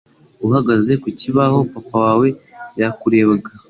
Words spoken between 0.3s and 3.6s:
Uhagaze ku kibaho, papa wawe yakurebaga